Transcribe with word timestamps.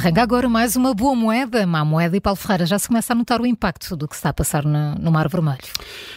Arranca 0.00 0.22
agora 0.22 0.48
mais 0.48 0.76
uma 0.76 0.94
boa 0.94 1.14
moeda, 1.14 1.66
má 1.66 1.84
moeda, 1.84 2.16
e 2.16 2.20
Paulo 2.22 2.34
Ferreira 2.34 2.64
já 2.64 2.78
se 2.78 2.88
começa 2.88 3.12
a 3.12 3.16
notar 3.16 3.38
o 3.38 3.44
impacto 3.46 3.94
do 3.94 4.08
que 4.08 4.14
está 4.14 4.30
a 4.30 4.32
passar 4.32 4.64
no, 4.64 4.94
no 4.94 5.12
Mar 5.12 5.28
Vermelho. 5.28 5.58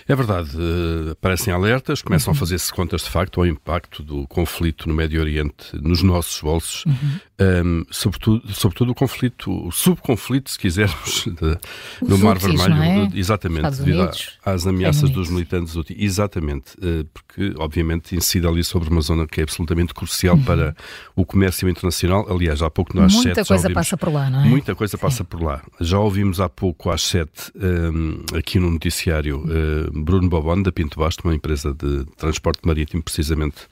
É 0.08 0.16
verdade, 0.16 0.52
uh, 0.56 1.12
aparecem 1.12 1.54
alertas, 1.54 2.02
começam 2.02 2.32
uhum. 2.32 2.38
a 2.38 2.40
fazer-se 2.40 2.72
contas 2.72 3.02
de 3.02 3.10
facto 3.10 3.42
ao 3.42 3.46
impacto 3.46 4.02
do 4.02 4.26
conflito 4.28 4.88
no 4.88 4.96
Médio 4.96 5.20
Oriente 5.20 5.68
nos 5.74 6.02
nossos 6.02 6.40
bolsos, 6.40 6.86
uhum. 6.86 7.20
um, 7.66 7.86
sobretudo, 7.92 8.54
sobretudo 8.54 8.94
o 8.94 8.96
conflito, 8.96 9.52
o 9.68 9.70
subconflito, 9.70 10.50
se 10.52 10.60
quisermos, 10.60 11.26
de, 11.28 11.58
no 12.02 12.18
Mar 12.20 12.38
Vermelho, 12.38 13.12
é? 13.14 13.20
exatamente, 13.20 13.70
devido 13.80 14.10
às 14.46 14.66
ameaças 14.66 15.10
dos 15.10 15.30
militantes 15.30 15.76
exatamente, 15.90 16.74
uh, 16.78 17.04
porque 17.14 17.54
obviamente 17.58 18.16
incide 18.16 18.48
ali 18.48 18.64
sobre 18.64 18.88
uma 18.88 19.02
zona 19.02 19.28
que 19.28 19.42
é 19.42 19.44
absolutamente 19.44 19.94
crucial 19.94 20.38
uhum. 20.38 20.44
para 20.44 20.74
o 21.18 21.26
comércio 21.26 21.68
internacional. 21.68 22.26
Aliás, 22.30 22.62
há 22.62 22.70
pouco 22.70 22.96
nós 22.96 23.14
Muita 23.14 23.44
coisa 23.44 23.73
ouvimos, 23.73 23.73
passa 23.74 23.98
por 23.98 24.12
lá, 24.12 24.30
não 24.30 24.44
é? 24.44 24.48
Muita 24.48 24.76
coisa 24.76 24.98
Sim. 24.98 25.02
passa 25.02 25.24
por 25.24 25.42
lá. 25.42 25.62
Já 25.80 26.00
ouvimos 26.00 26.40
há 26.40 26.48
pouco, 26.50 26.90
às 26.90 27.02
sete, 27.02 27.52
um, 27.56 28.24
aqui 28.38 28.60
no 28.60 28.70
noticiário, 28.72 29.44
uh, 29.44 30.04
Bruno 30.04 30.30
Bobon, 30.30 30.62
da 30.62 30.72
Pinto 30.72 31.00
Basto, 31.00 31.28
uma 31.28 31.36
empresa 31.36 31.74
de 31.74 32.06
transporte 32.18 32.62
marítimo, 32.66 33.04
precisamente 33.04 33.68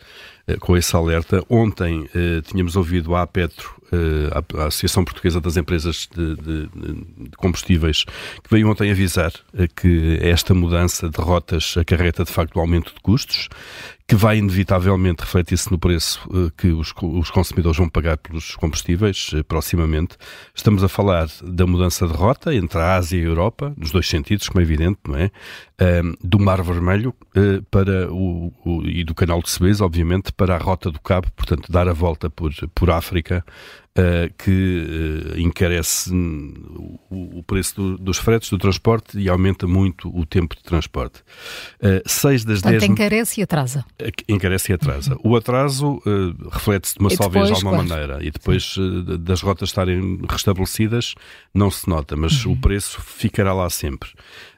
com 0.60 0.76
esse 0.76 0.96
alerta. 0.96 1.44
Ontem 1.50 2.02
uh, 2.02 2.41
tínhamos 2.44 2.76
ouvido 2.76 3.16
a 3.16 3.26
Petro, 3.26 3.82
a, 4.32 4.68
Associação 4.68 5.04
Portuguesa 5.04 5.42
das 5.42 5.58
Empresas 5.58 6.08
de, 6.16 6.36
de, 6.36 6.68
de, 6.68 7.38
Combustíveis, 7.38 8.05
que 8.05 8.50
veio 8.50 8.70
ontem 8.70 8.92
avisar 8.92 9.32
que 9.76 10.18
esta 10.22 10.54
mudança 10.54 11.09
de 11.09 11.20
rotas 11.20 11.76
acarreta 11.78 12.23
de 12.23 12.32
facto 12.32 12.56
o 12.56 12.59
aumento 12.59 12.94
de 12.94 13.02
custos, 13.02 13.50
que 14.08 14.16
vai 14.16 14.38
inevitavelmente 14.40 15.22
refletir-se 15.22 15.72
no 15.72 15.80
preço 15.80 16.20
que 16.58 16.68
os, 16.68 16.94
os, 17.02 17.31
consumidores 17.31 17.78
vão 17.78 17.88
pagar 17.88 18.18
pelos 18.18 18.56
combustíveis 18.56 19.31
proximamente. 19.47 20.18
Estamos 20.53 20.84
a 20.84 20.90
falar 20.90 21.30
da 21.42 21.66
mudança 21.66 22.06
de 22.06 22.14
rota 22.14 22.53
entre 22.53 22.78
a 22.80 22.95
Ásia 22.95 23.18
e 23.18 23.22
a 23.22 23.28
Europa, 23.28 23.73
nos 23.78 23.92
dois 23.92 24.09
sentidos, 24.09 24.50
como 24.50 24.59
é 24.59 24.64
evidente, 24.64 25.00
não 25.08 25.16
é? 25.16 25.31
Do 26.22 26.40
Mar 26.40 26.62
Vermelho 26.62 27.16
para 27.72 28.12
o, 28.12 28.52
e 28.84 29.03
do 29.06 29.16
Canal 29.16 29.42
de 29.42 29.50
Suez, 29.50 29.80
obviamente, 29.80 30.34
para 30.42 30.56
a 30.56 30.58
Rota 30.58 30.89
do 30.89 31.00
Cabo, 31.00 31.28
portanto, 31.36 31.72
dar 31.72 31.88
a 31.88 31.94
volta 31.94 32.28
por, 32.28 32.52
por 32.73 32.89
África, 32.89 33.45
uh, 33.97 34.34
que 34.38 35.34
uh, 35.36 35.39
encarece 35.39 36.11
o, 36.14 37.39
o 37.39 37.44
preço 37.44 37.75
do, 37.75 37.97
dos 37.97 38.17
fretes 38.17 38.50
do 38.50 38.58
transporte 38.58 39.17
e 39.20 39.30
aumenta 39.30 39.67
muito 39.67 40.09
o 40.16 40.25
tempo 40.25 40.56
de 40.56 40.64
transporte. 40.64 41.20
Uh, 41.80 42.02
seis 42.06 42.44
das 42.44 42.62
Portanto, 42.62 42.80
dez... 42.80 42.92
encarece 42.92 43.42
e 43.42 43.44
atrasa. 43.44 43.86
Encarece 44.28 44.72
e 44.72 44.75
atrasa. 44.75 45.14
Uhum. 45.16 45.31
O 45.31 45.36
atraso 45.36 46.02
reflete-se 46.52 46.95
de 46.95 47.00
uma 47.00 47.12
e 47.12 47.16
só 47.16 47.30
vez 47.30 47.47
de 47.47 47.53
alguma 47.53 47.84
claro. 47.84 47.89
maneira 47.89 48.25
e 48.25 48.31
depois 48.31 48.75
das 49.19 49.42
rotas 49.42 49.69
estarem 49.69 50.19
restabelecidas 50.30 51.16
não 51.53 51.69
se 51.69 51.88
nota, 51.89 52.16
mas 52.16 52.45
uhum. 52.45 52.53
o 52.53 52.58
preço 52.58 53.02
ficará 53.02 53.53
lá 53.53 53.69
sempre. 53.69 54.09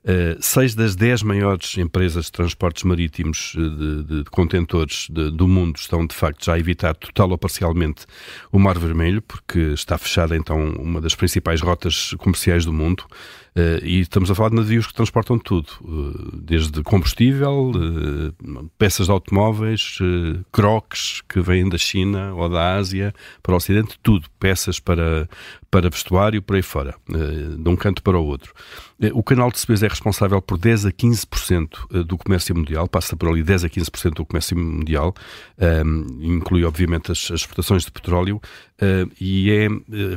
Uh, 0.03 0.35
seis 0.41 0.75
das 0.75 0.97
dez 0.97 1.23
maiores 1.23 1.77
empresas 1.77 2.25
de 2.25 2.31
transportes 2.33 2.83
marítimos 2.83 3.53
de, 3.55 4.03
de, 4.03 4.23
de 4.23 4.23
contentores 4.25 5.07
de, 5.09 5.31
do 5.31 5.47
mundo 5.47 5.77
estão, 5.77 6.05
de 6.05 6.13
facto, 6.13 6.43
já 6.43 6.55
a 6.55 6.59
evitar 6.59 6.93
total 6.93 7.31
ou 7.31 7.37
parcialmente 7.37 8.05
o 8.51 8.59
Mar 8.59 8.77
Vermelho, 8.77 9.21
porque 9.27 9.59
está 9.73 9.97
fechada, 9.97 10.35
então, 10.35 10.73
uma 10.73 11.01
das 11.01 11.15
principais 11.15 11.61
rotas 11.61 12.13
comerciais 12.17 12.65
do 12.65 12.73
mundo. 12.73 13.05
Uh, 13.55 13.85
e 13.85 13.99
estamos 13.99 14.31
a 14.31 14.35
falar 14.35 14.49
de 14.49 14.55
navios 14.55 14.87
que 14.87 14.95
transportam 14.95 15.37
tudo, 15.37 15.67
uh, 15.81 16.37
desde 16.37 16.81
combustível, 16.81 17.69
uh, 17.69 18.71
peças 18.79 19.05
de 19.05 19.11
automóveis, 19.11 19.99
croques 20.51 21.21
que 21.29 21.39
vêm 21.39 21.69
da 21.69 21.77
China 21.77 22.33
ou 22.33 22.49
da 22.49 22.73
Ásia 22.73 23.13
para 23.43 23.53
o 23.53 23.57
Ocidente, 23.57 23.99
tudo, 24.01 24.27
peças 24.39 24.79
para, 24.79 25.29
para 25.69 25.87
vestuário, 25.87 26.41
por 26.41 26.55
aí 26.55 26.63
fora, 26.63 26.95
de 27.07 27.69
um 27.69 27.75
canto 27.75 28.01
para 28.01 28.17
o 28.17 28.25
outro. 28.25 28.53
O 29.13 29.21
canal 29.21 29.51
de 29.51 29.59
Suez 29.59 29.83
é 29.83 29.87
responsável 29.87 30.41
por 30.41 30.57
10 30.57 30.85
a 30.85 30.91
15% 30.91 32.03
do 32.05 32.17
comércio 32.17 32.55
mundial, 32.55 32.87
passa 32.87 33.15
por 33.15 33.29
ali 33.29 33.43
10 33.43 33.65
a 33.65 33.69
15% 33.69 34.13
do 34.13 34.25
comércio 34.25 34.57
mundial, 34.57 35.13
inclui 36.21 36.63
obviamente 36.63 37.11
as, 37.11 37.29
exportações 37.29 37.83
de 37.83 37.91
petróleo, 37.91 38.41
e 39.19 39.51
é 39.51 39.67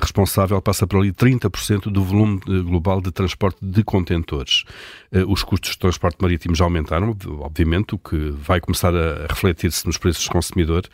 responsável, 0.00 0.60
passa 0.62 0.86
por 0.86 1.00
ali 1.00 1.12
30% 1.12 1.90
do 1.90 2.04
volume 2.04 2.38
global 2.38 3.00
de 3.00 3.10
transporte 3.10 3.25
transporte 3.26 3.58
de 3.60 3.82
contentores. 3.82 4.64
Eh, 5.10 5.24
os 5.26 5.42
custos 5.42 5.72
de 5.72 5.78
transporte 5.78 6.18
marítimo 6.20 6.54
já 6.54 6.64
aumentaram, 6.64 7.16
obviamente, 7.40 7.94
o 7.94 7.98
que 7.98 8.30
vai 8.30 8.60
começar 8.60 8.94
a 8.94 9.26
refletir-se 9.28 9.84
nos 9.86 9.98
preços 9.98 10.24
do 10.24 10.30
consumidor. 10.30 10.84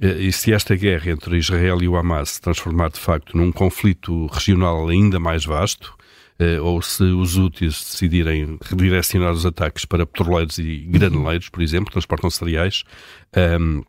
Eh, 0.00 0.24
e 0.24 0.32
se 0.32 0.52
esta 0.52 0.74
guerra 0.74 1.10
entre 1.10 1.36
Israel 1.38 1.82
e 1.82 1.88
o 1.88 1.96
Hamas 1.96 2.30
se 2.30 2.40
transformar 2.40 2.90
de 2.90 3.00
facto 3.00 3.36
num 3.36 3.52
conflito 3.52 4.26
regional 4.26 4.88
ainda 4.88 5.20
mais 5.20 5.44
vasto, 5.44 5.96
eh, 6.38 6.60
ou 6.60 6.82
se 6.82 7.04
os 7.04 7.36
úteis 7.36 7.72
decidirem 7.72 8.58
redirecionar 8.62 9.32
os 9.32 9.46
ataques 9.46 9.84
para 9.84 10.04
petroleiros 10.04 10.58
e 10.58 10.78
graneleiros, 10.88 11.48
por 11.48 11.62
exemplo, 11.62 11.90
transportam 11.90 12.28
cereais, 12.28 12.84
ehm, 13.34 13.80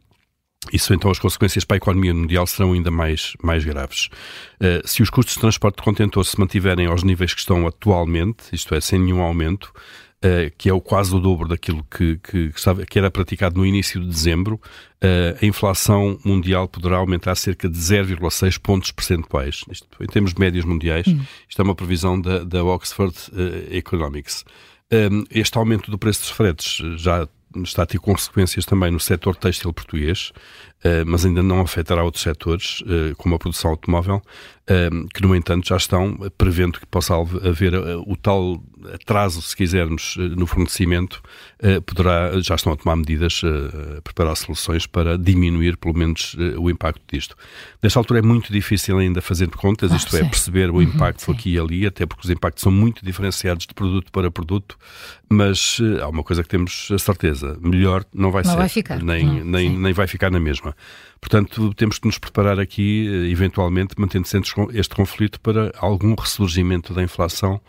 isso 0.71 0.93
então 0.93 1.11
as 1.11 1.19
consequências 1.19 1.63
para 1.63 1.75
a 1.75 1.79
economia 1.79 2.13
mundial 2.13 2.45
serão 2.47 2.73
ainda 2.73 2.91
mais, 2.91 3.33
mais 3.41 3.63
graves. 3.63 4.09
Uh, 4.61 4.85
se 4.87 5.01
os 5.01 5.09
custos 5.09 5.35
de 5.35 5.41
transporte 5.41 5.77
de 5.77 5.83
contentor 5.83 6.23
se 6.25 6.39
mantiverem 6.39 6.87
aos 6.87 7.03
níveis 7.03 7.33
que 7.33 7.39
estão 7.39 7.65
atualmente, 7.67 8.43
isto 8.53 8.73
é, 8.75 8.81
sem 8.81 8.99
nenhum 8.99 9.21
aumento, 9.21 9.65
uh, 9.65 10.51
que 10.57 10.69
é 10.69 10.73
o 10.73 10.81
quase 10.81 11.15
o 11.15 11.19
dobro 11.19 11.47
daquilo 11.47 11.85
que, 11.89 12.17
que, 12.17 12.51
que 12.89 12.99
era 12.99 13.11
praticado 13.11 13.57
no 13.57 13.65
início 13.65 14.01
de 14.01 14.07
dezembro, 14.07 14.55
uh, 14.55 15.37
a 15.41 15.45
inflação 15.45 16.19
mundial 16.23 16.67
poderá 16.67 16.97
aumentar 16.97 17.35
cerca 17.35 17.69
de 17.69 17.77
0,6 17.77 18.59
pontos 18.59 18.91
percentuais. 18.91 19.63
Isto, 19.69 19.87
em 20.01 20.07
termos 20.07 20.33
médios 20.33 20.65
mundiais, 20.65 21.07
hum. 21.07 21.21
isto 21.47 21.61
é 21.61 21.63
uma 21.63 21.75
previsão 21.75 22.19
da, 22.19 22.43
da 22.43 22.63
Oxford 22.63 23.15
Economics. 23.71 24.43
Este 25.29 25.57
aumento 25.57 25.91
do 25.91 25.97
preço 25.97 26.21
dos 26.21 26.29
fretes 26.29 26.77
já 26.97 27.27
está 27.63 27.83
a 27.83 27.85
ter 27.85 27.99
consequências 27.99 28.65
também 28.65 28.91
no 28.91 28.99
setor 28.99 29.35
têxtil 29.35 29.73
português, 29.73 30.31
uh, 30.83 31.05
mas 31.05 31.25
ainda 31.25 31.41
não 31.41 31.61
afetará 31.61 32.03
outros 32.03 32.23
setores, 32.23 32.81
uh, 32.81 33.15
como 33.17 33.35
a 33.35 33.39
produção 33.39 33.71
automóvel, 33.71 34.21
uh, 34.69 35.07
que, 35.13 35.21
no 35.21 35.35
entanto, 35.35 35.67
já 35.67 35.77
estão 35.77 36.17
prevendo 36.37 36.79
que 36.79 36.85
possa 36.85 37.15
haver 37.15 37.73
o 37.75 38.15
tal 38.15 38.61
atraso, 38.93 39.41
se 39.41 39.55
quisermos, 39.55 40.15
no 40.17 40.45
fornecimento, 40.45 41.21
poderá, 41.85 42.39
já 42.41 42.55
estão 42.55 42.73
a 42.73 42.75
tomar 42.75 42.95
medidas, 42.95 43.41
a 43.43 44.01
preparar 44.01 44.35
soluções 44.35 44.85
para 44.85 45.17
diminuir, 45.17 45.77
pelo 45.77 45.97
menos, 45.97 46.35
o 46.57 46.69
impacto 46.69 47.01
disto. 47.11 47.35
Nesta 47.81 47.99
altura 47.99 48.19
é 48.19 48.21
muito 48.21 48.51
difícil 48.51 48.97
ainda 48.97 49.21
fazer 49.21 49.49
contas, 49.49 49.91
isto 49.91 50.15
ah, 50.15 50.19
é, 50.19 50.23
perceber 50.23 50.69
o 50.69 50.75
uhum, 50.75 50.81
impacto 50.81 51.31
aqui 51.31 51.53
e 51.53 51.59
ali, 51.59 51.85
até 51.85 52.05
porque 52.05 52.23
os 52.25 52.29
impactos 52.29 52.61
são 52.61 52.71
muito 52.71 53.05
diferenciados 53.05 53.65
de 53.65 53.73
produto 53.73 54.11
para 54.11 54.29
produto, 54.29 54.77
mas 55.29 55.79
há 56.01 56.07
uma 56.07 56.23
coisa 56.23 56.43
que 56.43 56.49
temos 56.49 56.89
a 56.91 56.97
certeza, 56.97 57.57
melhor 57.61 58.05
não 58.13 58.31
vai 58.31 58.43
não 58.43 58.51
ser. 58.51 58.57
Vai 58.57 58.69
ficar. 58.69 59.01
Nem, 59.03 59.25
não, 59.25 59.45
nem, 59.45 59.69
nem 59.69 59.93
vai 59.93 60.07
ficar 60.07 60.29
na 60.29 60.39
mesma. 60.39 60.75
Portanto, 61.19 61.73
temos 61.73 61.99
que 61.99 62.07
nos 62.07 62.17
preparar 62.17 62.59
aqui, 62.59 63.07
eh, 63.07 63.31
eventualmente, 63.31 63.95
mantendo-se 63.97 64.37
este 64.73 64.95
conflito 64.95 65.39
para 65.41 65.71
algum 65.77 66.13
ressurgimento 66.15 66.93
da 66.93 67.01
inflação 67.03 67.59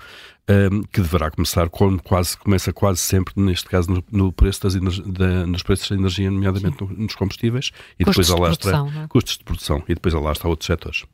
um, 0.49 0.83
que 0.83 1.01
deverá 1.01 1.31
começar 1.31 1.69
quase 1.69 2.37
começa 2.37 2.73
quase 2.73 3.01
sempre, 3.01 3.35
neste 3.37 3.69
caso, 3.69 3.91
no, 3.91 4.05
no 4.11 4.33
preço 4.33 4.63
das 4.63 4.75
da, 4.75 5.47
nos 5.47 5.63
preços 5.63 5.89
da 5.89 5.97
energia, 5.97 6.31
nomeadamente 6.31 6.83
no, 6.83 6.89
nos 6.89 7.15
combustíveis, 7.15 7.71
e 7.99 8.05
custos 8.05 8.29
depois 8.29 8.41
alastra 8.41 8.73
de 8.73 8.79
produção, 8.79 9.03
é? 9.03 9.07
custos 9.09 9.39
de 9.39 9.45
produção, 9.45 9.83
e 9.89 9.95
depois 9.95 10.15
alastra 10.15 10.49
outros 10.49 10.67
setores. 10.67 11.05